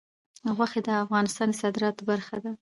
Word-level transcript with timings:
غوښې 0.55 0.81
د 0.87 0.89
افغانستان 1.03 1.47
د 1.51 1.57
صادراتو 1.61 2.07
برخه 2.09 2.35
ده. 2.43 2.51